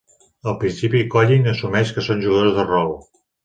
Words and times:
Al 0.51 0.55
principi, 0.63 1.03
Colleen 1.17 1.47
assumeix 1.53 1.95
que 1.99 2.07
són 2.09 2.27
jugadors 2.27 2.61
de 2.61 2.69
rol. 2.75 2.95